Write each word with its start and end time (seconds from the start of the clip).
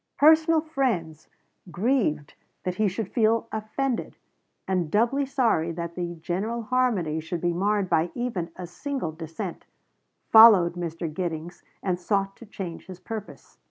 Personal 0.17 0.61
friends, 0.61 1.27
grieved 1.69 2.33
that 2.63 2.73
he 2.77 2.87
should 2.87 3.11
feel 3.13 3.47
offended, 3.51 4.15
and 4.67 4.89
doubly 4.89 5.27
sorry 5.27 5.71
that 5.73 5.93
the 5.93 6.15
general 6.15 6.63
harmony 6.63 7.19
should 7.19 7.39
be 7.39 7.53
marred 7.53 7.87
by 7.87 8.09
even 8.15 8.49
a 8.55 8.65
single 8.65 9.11
dissent, 9.11 9.67
followed 10.31 10.73
Mr. 10.73 11.07
Giddings, 11.13 11.61
and 11.83 11.99
sought 11.99 12.35
to 12.37 12.47
change 12.47 12.87
his 12.87 12.99
purpose. 12.99 13.59